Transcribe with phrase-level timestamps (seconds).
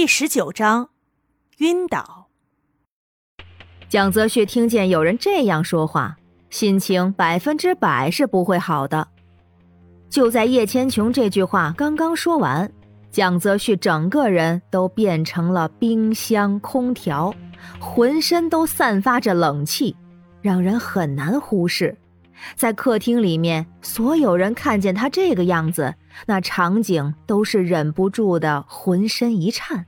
[0.00, 0.90] 第十九章，
[1.56, 2.28] 晕倒。
[3.88, 6.16] 蒋泽旭听见有人这样说话，
[6.50, 9.08] 心情百分之百是不会好的。
[10.08, 12.72] 就在叶千琼这句话刚刚说完，
[13.10, 17.34] 蒋泽旭整个人都变成了冰箱、空调，
[17.80, 19.96] 浑身都散发着冷气，
[20.40, 21.98] 让人很难忽视。
[22.54, 25.94] 在客厅里面，所有人看见他这个样子，
[26.26, 29.86] 那场景都是忍不住的浑身一颤。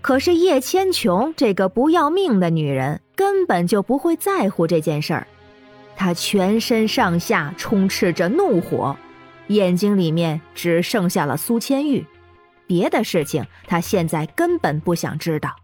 [0.00, 5.26] 可是叶千琼这个不要命的女人根本就不会在乎这件事儿，
[5.96, 8.96] 她全身上下充斥着怒火，
[9.48, 12.06] 眼睛里面只剩下了苏千玉，
[12.68, 15.56] 别的事情她现在根本不想知道。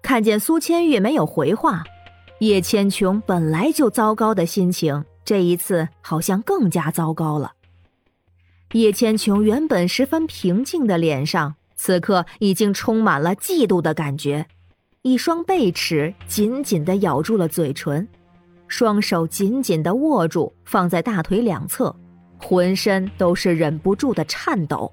[0.00, 1.82] 看见苏千玉没有回话。
[2.44, 7.54] 叶千琼本来就糟糕的心情，这一次好像更加糟糕了。
[8.72, 14.46] 叶千琼原本十分平静的脸上，此刻已经充满了嫉妒的感觉，
[15.00, 18.06] 一双背齿紧紧的咬住了嘴唇，
[18.68, 21.96] 双手紧紧的握住，放在大腿两侧，
[22.36, 24.92] 浑身都是忍不住的颤抖。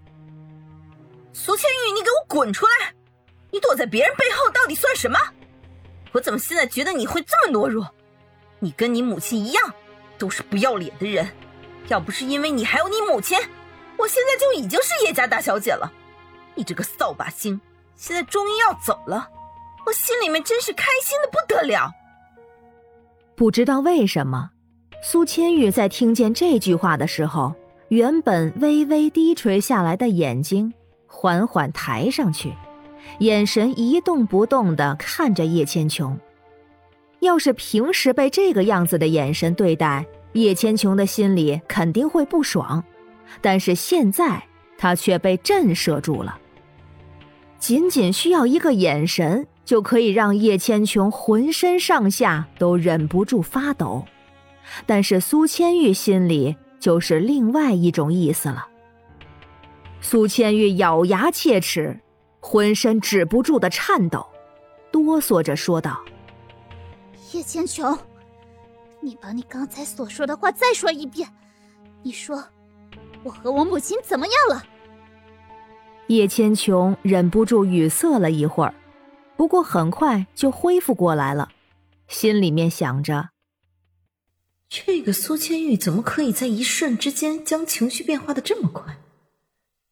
[1.34, 2.94] 苏千玉，你给我滚出来！
[3.52, 5.20] 你躲在别人背后到底算什么？
[6.12, 7.88] 我怎么现在觉得你会这么懦弱？
[8.60, 9.74] 你跟你母亲一样，
[10.18, 11.28] 都是不要脸的人。
[11.88, 13.38] 要不是因为你还有你母亲，
[13.98, 15.92] 我现在就已经是叶家大小姐了。
[16.56, 17.60] 你这个扫把星，
[17.96, 19.28] 现在终于要走了，
[19.86, 21.92] 我心里面真是开心的不得了。
[23.36, 24.52] 不知道为什么，
[25.04, 27.54] 苏千玉在听见这句话的时候，
[27.88, 30.72] 原本微微低垂下来的眼睛
[31.08, 32.54] 缓缓抬上去。
[33.20, 36.18] 眼神一动不动的看着叶千琼，
[37.20, 42.84] 要是平时被这个样子的眼神对待，叶千琼的心里肯定会不爽，
[43.42, 44.42] 但是现在
[44.78, 46.40] 他却被震慑住了。
[47.60, 54.04] 仅仅需要一个眼神，就可以让叶千琼浑身上下都忍不住发抖，
[54.86, 58.68] 但是苏千玉心里就是另外一种意思了。
[60.00, 62.00] 苏千玉咬牙切齿。
[62.42, 64.28] 浑身止不住的颤抖，
[64.92, 66.04] 哆嗦着说道
[67.32, 67.98] ：“叶千琼，
[69.00, 71.30] 你把你刚才所说的话再说一遍。
[72.02, 72.44] 你说
[73.24, 74.66] 我和我母亲怎么样了？”
[76.08, 78.74] 叶千琼忍不住语塞了一会儿，
[79.38, 81.50] 不过很快就恢复过来了，
[82.08, 83.30] 心里面想着
[84.68, 88.98] ：“这个苏千玉怎么可以在一瞬之间将情绪变化的这么快？”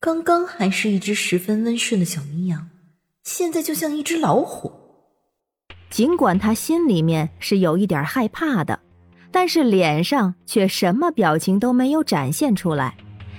[0.02, 2.70] 刚刚还是一只十分温顺的小绵羊，
[3.26, 4.72] 现在就像一只老虎。
[5.90, 8.80] 尽管他心里面是有一点害怕的，
[9.30, 12.96] 但是脸上却什么表情都没有展现出来，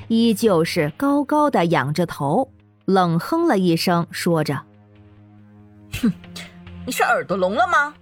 [0.08, 2.52] 依旧是高高的仰着头，
[2.84, 4.62] 冷哼了一声，说着
[6.02, 6.12] ：“哼，
[6.84, 7.94] 你是耳朵聋了吗？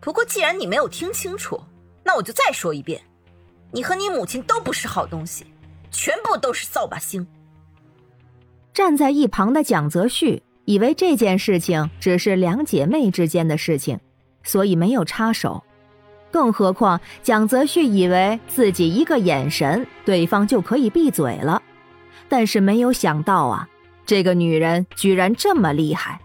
[0.00, 1.60] 不过既然你没有听清楚，
[2.04, 3.02] 那我就再说一遍，
[3.72, 5.44] 你和你母亲都不是好东西，
[5.90, 7.26] 全部都是扫把星。”
[8.76, 13.98] 站在一旁的蒋泽旭以为这件事情只是两姐妹之间的事情，
[14.42, 15.64] 所以没有插手。
[16.30, 21.62] 更何况蒋泽旭以为自己一个眼神，对方就可以闭嘴了。
[22.28, 23.66] 但是没有想到啊，
[24.04, 26.20] 这个女人居然这么厉害。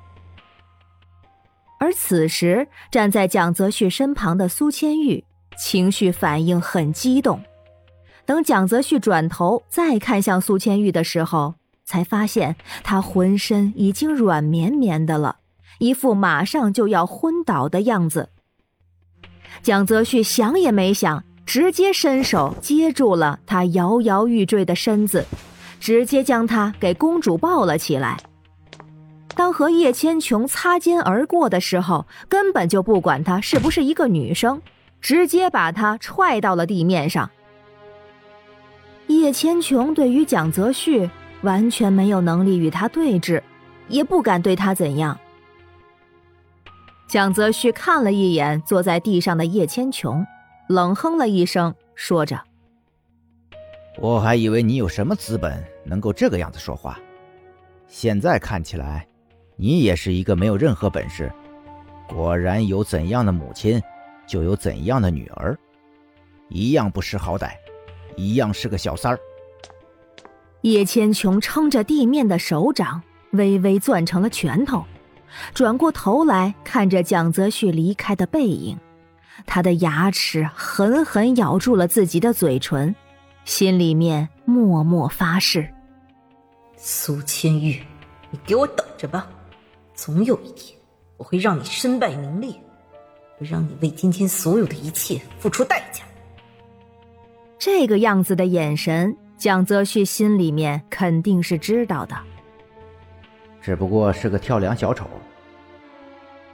[1.79, 5.23] 而此时站在蒋泽旭身旁的苏千玉，
[5.57, 7.41] 情绪反应很激动。
[8.25, 11.55] 等蒋泽旭转头再看向苏千玉的时候，
[11.91, 15.39] 才发现他浑身已经软绵绵的了，
[15.79, 18.29] 一副马上就要昏倒的样子。
[19.61, 25.25] 蒋泽旭想也没想，直接伸手接住了他摇摇欲坠的身子，
[25.81, 28.17] 直接将他给公主抱了起来。
[29.35, 34.61] 当和叶千琼擦肩而过的时候，根本就不管她是不是一个女生，
[35.01, 37.29] 直接把她踹到了地面上。
[39.07, 41.09] 叶千琼对于蒋泽旭。
[41.41, 43.41] 完全没有能力与他对峙，
[43.87, 45.17] 也不敢对他怎样。
[47.07, 50.25] 蒋泽旭看了一眼坐在地上的叶千琼，
[50.67, 52.39] 冷哼了一声，说着
[53.99, 56.97] ：“我还以为你有什么资本能够这个样子说话，
[57.87, 59.05] 现在看起来，
[59.57, 61.31] 你也是一个没有任何本事。
[62.07, 63.81] 果然有怎样的母亲，
[64.25, 65.57] 就有怎样的女儿，
[66.49, 67.51] 一样不识好歹，
[68.15, 69.19] 一样是个小三儿。”
[70.61, 74.85] 叶千琼撑着地面的手掌微微攥成了拳头，
[75.53, 78.77] 转过头来看着蒋泽旭离开的背影，
[79.45, 82.93] 他的牙齿狠狠咬住了自己的嘴唇，
[83.43, 85.67] 心里面默默发誓：
[86.77, 87.81] 苏千玉，
[88.29, 89.27] 你给我等着吧，
[89.95, 90.77] 总有一天
[91.17, 92.53] 我会让你身败名裂，
[93.39, 96.03] 我让你为今天所有的一切付出代价。
[97.57, 102.15] 这个样子的眼神，蒋泽旭心里面肯定是知道的。
[103.59, 105.09] 只不过是个跳梁小丑。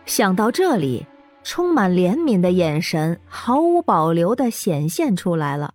[0.05, 1.05] 想到这里，
[1.43, 5.73] 充满怜悯的眼神毫无保留的显现出来了。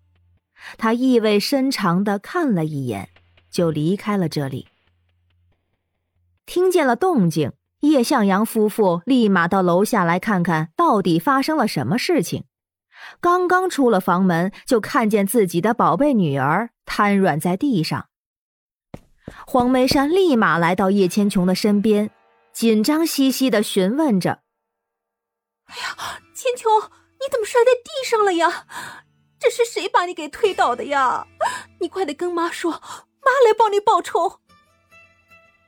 [0.78, 3.10] 他意味深长的看了一眼，
[3.50, 4.68] 就离开了这里。
[6.46, 12.44] 听见了动静，叶向阳夫妇立马到楼下来看看到底发生了什么事情。
[13.20, 18.06] 刚刚出了房门，就看见自己的宝贝女儿瘫软在地上。
[19.46, 22.10] 黄梅山立马来到叶千琼的身边，
[22.52, 24.40] 紧张兮兮的询问着
[25.66, 28.66] ：“哎呀，千琼，你怎么摔在地上了呀？
[29.38, 31.26] 这是谁把你给推倒的呀？
[31.80, 34.40] 你快点跟妈说，妈来帮你报仇。”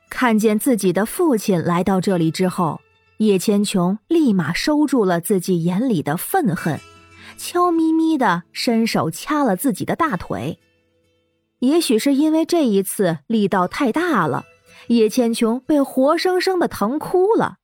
[0.09, 2.79] 看见自己的父亲来到这里之后，
[3.17, 6.79] 叶千琼立马收住了自己眼里的愤恨。
[7.37, 10.59] 悄咪咪的伸手掐了自己的大腿，
[11.59, 14.45] 也许是因为这一次力道太大了，
[14.87, 17.57] 叶千琼被活生生的疼哭了。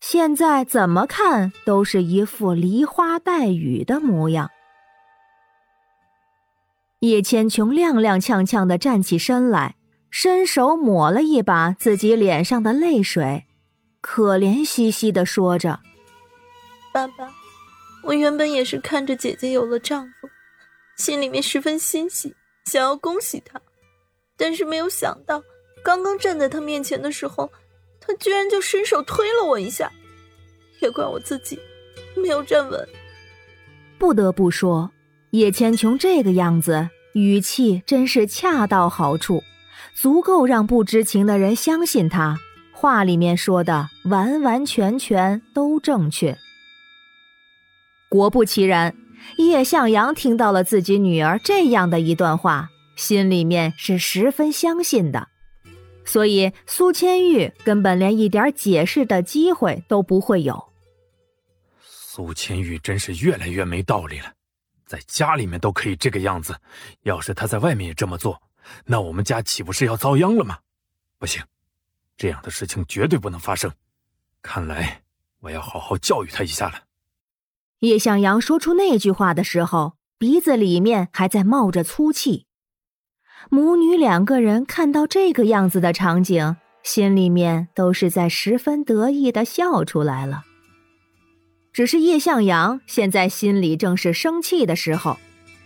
[0.00, 4.50] 现在怎么看都是一副梨花带雨的模样。
[7.00, 9.76] 叶千琼踉踉跄跄的站起身来，
[10.10, 13.46] 伸手抹了一把自己脸上的泪水，
[14.00, 15.80] 可怜兮兮的说着
[16.92, 17.32] ：“爸爸。”
[18.02, 20.28] 我原本也是看着姐姐有了丈夫，
[20.96, 22.34] 心里面十分欣喜，
[22.64, 23.60] 想要恭喜她，
[24.36, 25.42] 但是没有想到，
[25.82, 27.50] 刚刚站在她面前的时候，
[28.00, 29.92] 她居然就伸手推了我一下，
[30.80, 31.58] 也怪我自己
[32.16, 32.88] 没有站稳。
[33.98, 34.90] 不得不说，
[35.30, 39.42] 叶千琼这个样子，语气真是恰到好处，
[39.94, 42.38] 足够让不知情的人相信她
[42.72, 46.38] 话里面说的完完全全都正确。
[48.08, 48.96] 果不其然，
[49.36, 55.28] 叶向阳听到了自己女儿这样的一段话，心里面是十分相信的，
[56.04, 60.72] 所以苏千玉根本连一点解释的机会都不会有。
[61.82, 64.32] 苏千玉真是越来越没道理了，
[64.86, 66.58] 在家里面都可以这个样子，
[67.02, 68.40] 要是她在外面也这么做，
[68.86, 70.58] 那我们家岂不是要遭殃了吗？
[71.18, 71.42] 不行，
[72.16, 73.70] 这样的事情绝对不能发生，
[74.40, 75.02] 看来
[75.40, 76.87] 我要好好教育她一下了。
[77.80, 82.46] 叶向阳说出那句话的时候，鼻子里面还在冒着粗气。
[83.50, 90.42] 母女两个人看到这个样子的场景，心里面都是在十分得意的笑出来了。
[91.72, 95.16] 只是叶向阳现在心里正是生气的时候，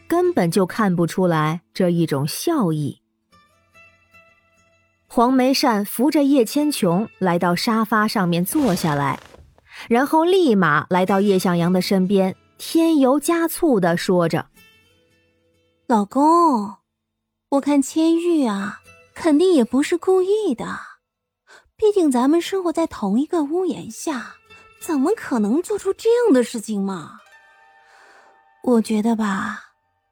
[0.06, 3.00] 根本就看不出来这一种笑意。
[5.08, 9.18] 黄梅善扶着叶千琼来到沙发上面坐下来。
[9.88, 14.46] 然后立马来到叶向阳的身边，添油加醋的说着
[15.86, 16.76] ：“老公，
[17.50, 18.80] 我看千玉啊，
[19.14, 20.78] 肯定也不是故意的。
[21.76, 24.34] 毕竟咱们生活在同一个屋檐下，
[24.80, 27.18] 怎么可能做出这样的事情嘛？
[28.64, 29.60] 我觉得吧，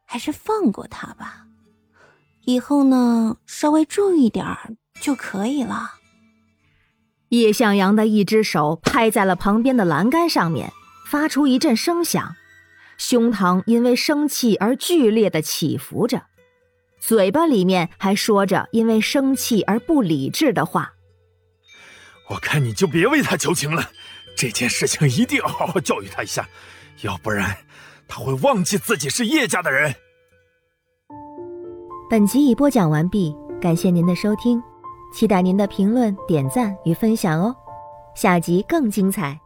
[0.05, 1.47] 还是放过他吧。
[2.47, 4.45] 以后呢，稍微注意点
[5.01, 5.95] 就可以了。”
[7.31, 10.73] 叶向阳的一只手拍在了旁边的栏杆上面，
[11.09, 12.35] 发出一阵声响，
[12.99, 16.23] 胸膛因为生气而剧烈的起伏着，
[17.01, 20.93] 嘴巴里面还说着因为生气而不理智的话。
[22.29, 23.91] 我看你就别为他求情了，
[24.37, 26.49] 这件事情一定要好好教育他一下，
[27.03, 27.57] 要不然
[28.09, 29.95] 他会忘记自己是叶家的人。
[32.11, 34.61] 本集已播讲完毕，感谢您的收听。
[35.13, 37.55] 期待您的评论、点赞与分享哦，
[38.15, 39.39] 下集更精彩。